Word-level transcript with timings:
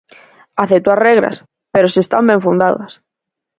Acepto 0.63 0.89
as 0.91 1.01
regras, 1.07 1.35
pero 1.73 1.87
se 1.93 1.99
están 2.05 2.23
ben 2.29 2.43
fundadas. 2.45 2.91